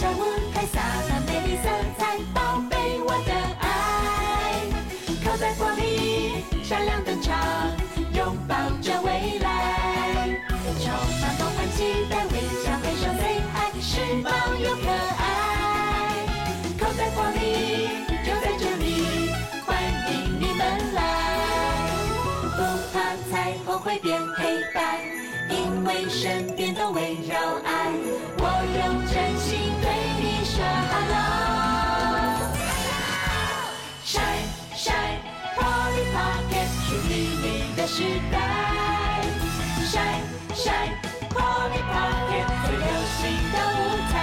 [0.00, 1.11] 小舞台，洒
[26.12, 27.34] 身边都围绕
[27.64, 27.90] 爱，
[28.36, 28.44] 我
[28.76, 29.88] 用真心对
[30.20, 31.16] 你说 hello。
[34.04, 34.46] Shine
[34.76, 35.24] shine
[35.56, 38.34] Polly Pocket，属于你的时代。
[39.90, 40.94] Shine shine
[41.30, 43.80] Polly Pocket，最流行的舞
[44.12, 44.14] 台。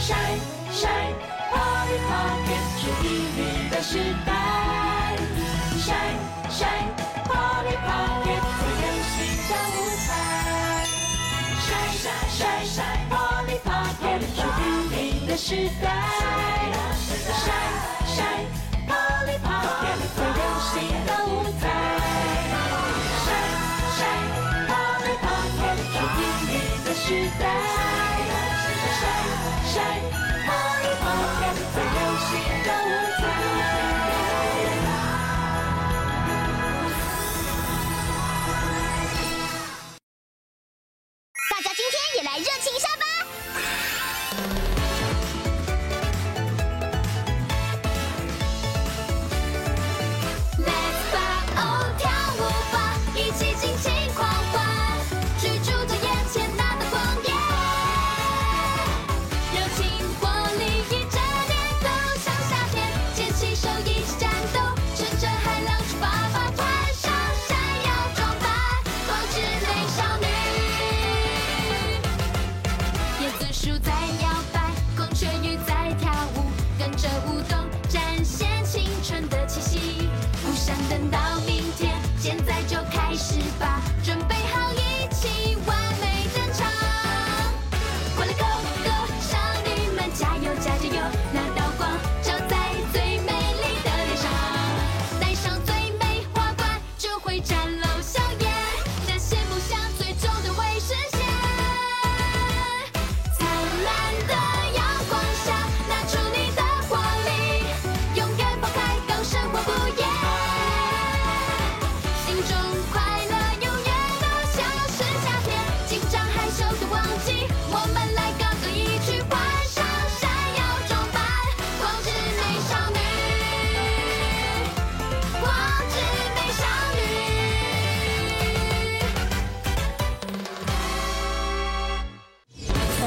[0.00, 0.42] Shine
[0.72, 1.14] shine
[1.52, 3.06] Polly Pocket，属于
[3.36, 3.92] 你的时
[4.26, 4.28] 代。
[5.78, 6.20] Shine
[6.50, 6.90] shine
[7.24, 8.19] Polly Pocket，
[12.40, 14.46] 晒晒，魔力发电，生
[14.88, 15.90] 命的时代，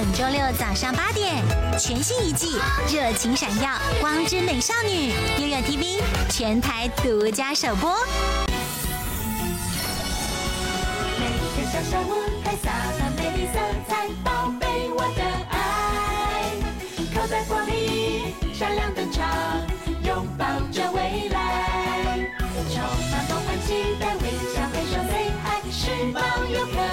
[0.03, 1.41] 本周六早上八点，
[1.79, 2.59] 全新一季
[2.93, 3.69] 热情闪耀
[4.01, 7.95] 《光之美少女》，悠悠 TV 全台独家首播。
[11.17, 11.25] 每
[11.55, 12.69] 个小小舞台，洒
[12.99, 16.51] 满美丽色彩，宝贝我的爱，
[17.15, 19.25] 刻在玻璃，闪亮登场，
[20.03, 22.27] 拥抱着未来，
[22.69, 25.79] 充满梦幻期待，微笑挥手 say hi，时
[26.11, 26.19] 髦
[26.51, 26.92] 又可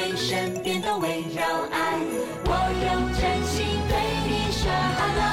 [0.00, 1.98] 为身边都围绕爱，
[2.46, 2.50] 我
[2.84, 3.92] 用真心对
[4.24, 4.64] 你说
[4.96, 5.28] hello。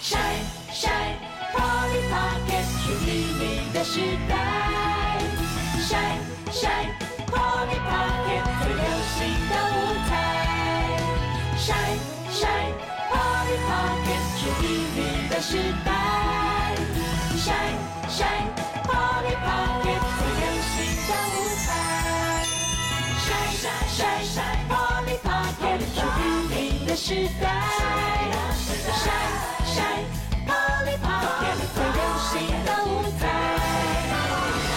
[0.00, 1.18] Shine shine
[1.52, 3.08] Polly Pocket，属于
[3.40, 3.42] 你
[3.72, 3.98] 的时
[4.28, 4.32] 代。
[5.82, 6.94] Shine shine
[7.26, 8.86] Polly Pocket，最流
[9.16, 9.18] 行
[9.50, 9.76] 的舞
[10.08, 10.12] 台。
[11.58, 11.98] Shine
[12.30, 12.74] shine
[13.10, 14.64] Polly Pocket，属于
[14.94, 14.98] 你
[15.28, 15.50] 的时
[15.84, 15.88] 代。
[17.36, 18.48] Shine shine
[18.84, 19.99] Polly Pocket，
[24.00, 27.44] Shine shine, party Pocket，属于你的时代。
[29.02, 29.36] Shine
[29.74, 30.08] shine
[30.46, 32.00] Polly Pocket，最流
[32.30, 32.32] 行
[32.64, 32.88] 的舞
[33.20, 33.22] 台。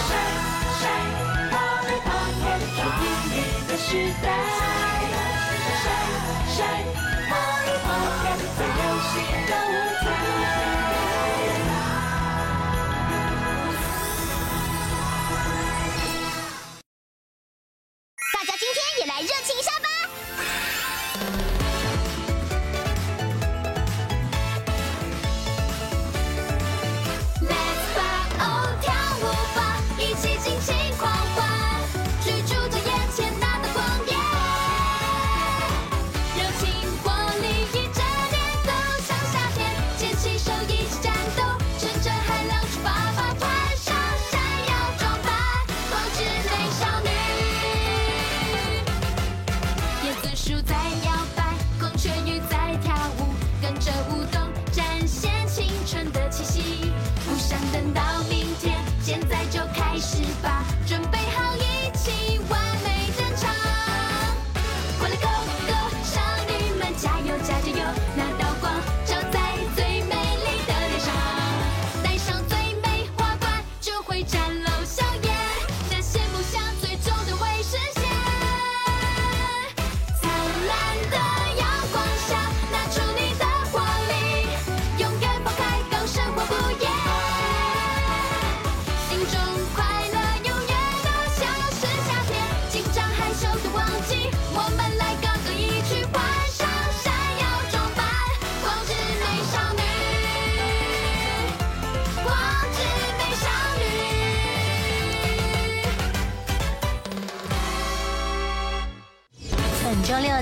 [0.08, 0.44] Shine
[0.78, 1.12] shine
[1.54, 3.34] Polly Pocket，属于你
[3.66, 3.88] 的时
[4.22, 4.26] 代。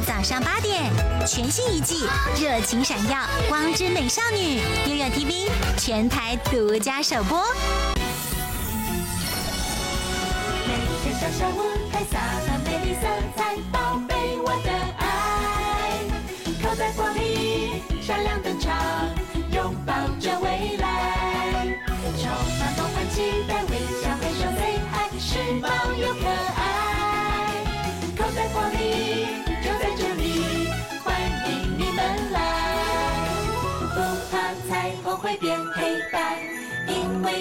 [0.06, 0.90] 早上八点，
[1.26, 2.06] 全新一季
[2.40, 3.18] 热情闪耀，
[3.48, 7.42] 光之美少女，悠悠 TV 全台独家首播。
[10.66, 11.50] 每天小小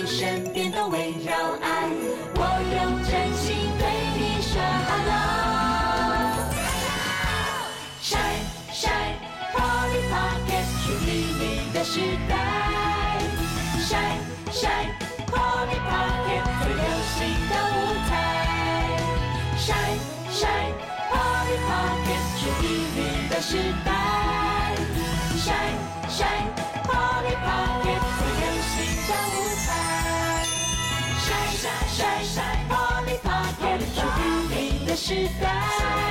[0.01, 1.31] 因为身边都围绕
[1.61, 1.87] 爱，
[2.33, 2.41] 我
[2.73, 3.85] 用真心对
[4.17, 4.57] 你说
[4.89, 5.13] hello。
[8.01, 9.21] Shine Shine
[9.53, 11.07] Party Pocket，属于
[11.37, 12.33] 你的时代。
[13.85, 14.89] Shine Shine
[15.27, 16.81] Party Pocket，最流
[17.13, 17.19] 行
[17.51, 17.77] 的舞
[18.09, 18.11] 台。
[19.59, 20.01] Shine
[20.33, 20.73] Shine
[21.11, 22.65] Party Pocket，属于
[22.95, 22.99] 你
[23.29, 23.51] 的时
[23.85, 23.89] 代。
[25.37, 25.77] Shine
[26.09, 26.49] Shine
[26.87, 28.00] Party Pocket，
[32.01, 32.75] 在山坡
[33.05, 34.01] 的爬天，注
[34.49, 36.10] 定的时代。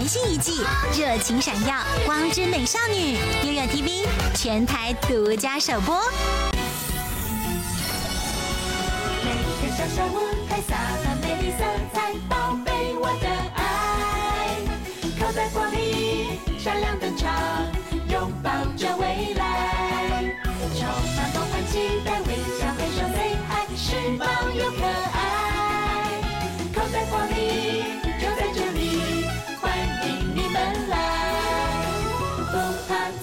[0.00, 0.64] 全新一季
[0.98, 1.76] 热情闪耀，
[2.06, 6.00] 光之美少女，悠悠 TV 全台独家首播。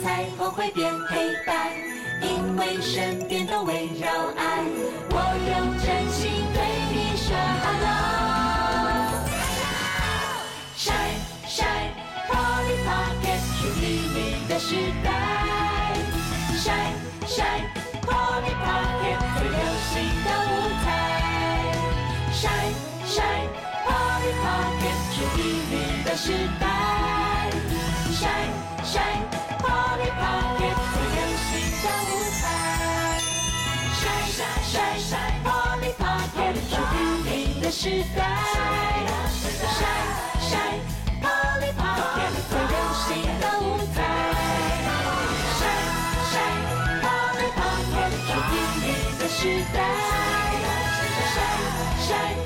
[0.07, 1.75] 彩虹会变黑白，
[2.21, 4.63] 因为身边都围绕爱，
[5.09, 7.91] 我用真心对你说 hello。
[10.77, 11.91] Shine shine
[12.29, 13.83] Polly Pocket，属于
[14.15, 15.11] 你的时代。
[16.55, 16.95] Shine
[17.27, 17.67] shine
[18.03, 19.59] Polly Pocket，最流
[19.91, 19.91] 行
[20.23, 20.87] 的舞台。
[22.31, 22.71] Shine
[23.05, 23.51] shine
[23.83, 26.65] Polly Pocket，属于你的时代。
[28.13, 29.27] Shine shine
[30.11, 31.49] Polly 最流行
[31.83, 32.09] 的舞
[32.41, 32.43] 台。
[33.97, 36.37] Shine，shine，party，party，
[36.69, 37.25] 属于你
[37.61, 37.81] 的时
[38.15, 38.19] 代。
[39.77, 40.11] Shine
[40.49, 40.81] shine
[41.21, 43.07] Polly Pocket，最流行
[43.39, 43.61] 的舞
[43.95, 43.97] 台。
[45.59, 45.91] Shine
[46.31, 46.65] shine
[47.03, 48.83] Polly Pocket，属于你
[49.19, 49.39] 的时
[49.73, 49.77] 代。
[51.33, 51.67] Shine
[52.07, 52.36] shine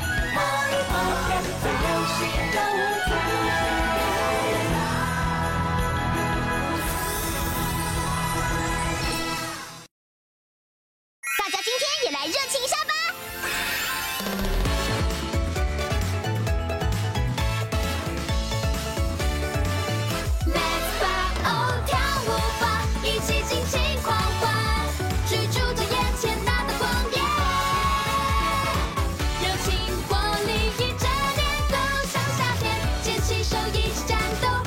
[34.11, 34.60] tanto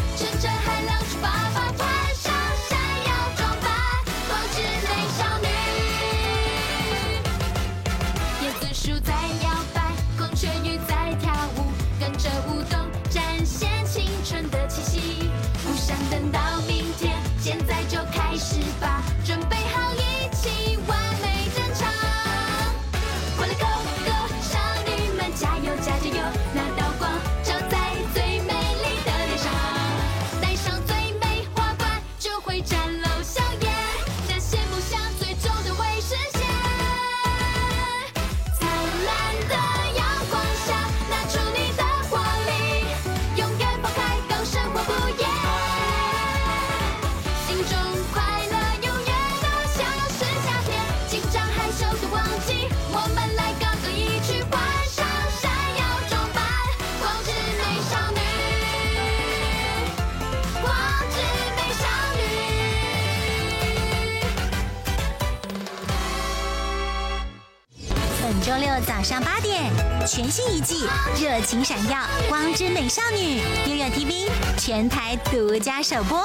[68.45, 69.73] 周六早上八点，
[70.07, 70.85] 全新一季
[71.19, 71.99] 《热情闪耀
[72.29, 76.23] 光之美少女》优优 TV 全台独家首播。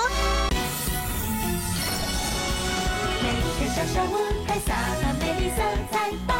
[3.23, 6.38] 每一个小小舞台，洒满美丽色彩。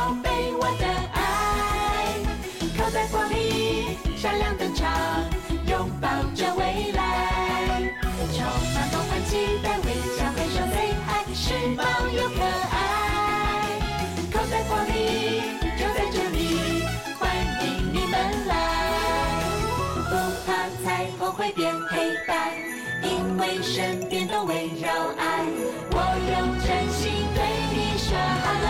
[24.46, 25.44] 围绕爱，
[25.92, 25.98] 我
[26.30, 27.38] 用真心对
[27.74, 28.08] 你说
[28.46, 28.68] hello。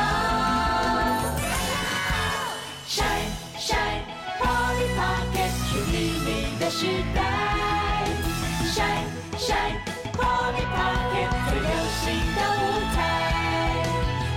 [2.88, 4.04] Shine Shine
[4.40, 5.94] Party Pocket，属于
[6.26, 6.28] 你
[6.60, 6.80] 的时
[7.14, 7.18] 代。
[8.74, 9.78] Shine Shine
[10.18, 11.70] Party Pocket，最流
[12.02, 12.04] 行
[12.36, 12.64] 的舞
[12.96, 12.98] 台。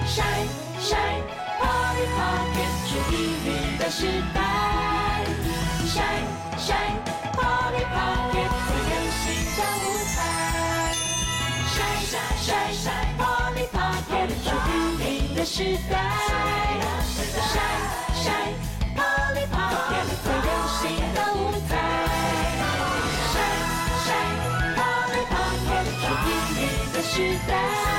[0.06, 1.24] Shine Shine
[1.58, 3.48] Party Pocket，属于你
[3.78, 4.00] 的时
[4.34, 4.36] 代。
[5.86, 7.21] Shine Shine。
[15.42, 15.98] 的时代
[17.52, 17.60] 闪
[18.14, 18.32] 闪
[18.94, 20.06] party party
[21.16, 21.72] 的舞台
[24.76, 26.62] party party
[26.94, 27.91] 的时代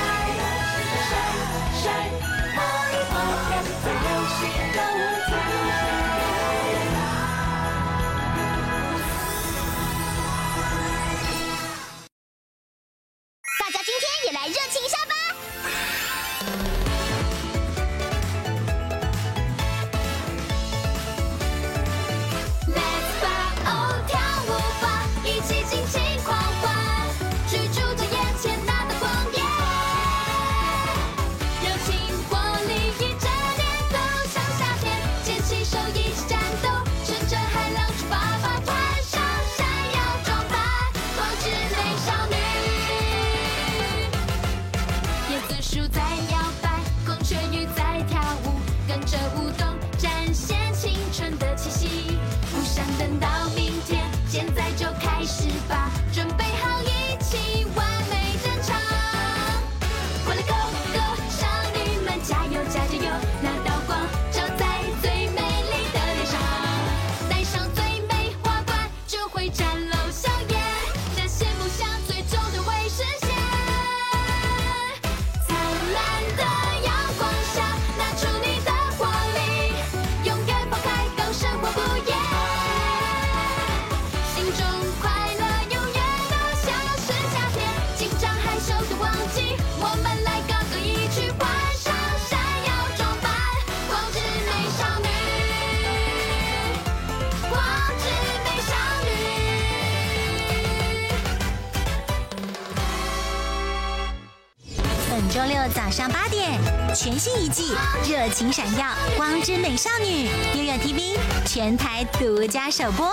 [105.73, 106.59] 早上八点
[106.95, 107.73] 全新一季
[108.07, 108.85] 热情闪耀
[109.17, 110.25] 光之美少女
[110.55, 113.11] 悠悠 tv 全台独家首播。